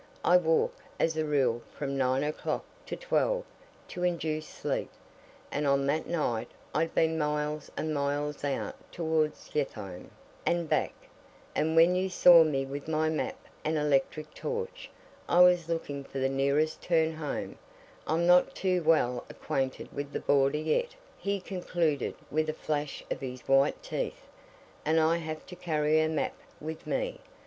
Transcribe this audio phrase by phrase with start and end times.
[0.25, 3.45] I walk, as a rule, from nine o'clock to twelve
[3.89, 4.89] to induce sleep.
[5.51, 10.09] And on that night I'd been miles and miles out towards Yetholm,
[10.43, 10.95] and back;
[11.55, 14.89] and when you saw me with my map and electric torch,
[15.29, 17.59] I was looking for the nearest turn home
[18.07, 23.21] I'm not too well acquainted with the Border yet," he concluded, with a flash of
[23.21, 24.23] his white teeth,
[24.83, 27.19] "and I have to carry a map with me.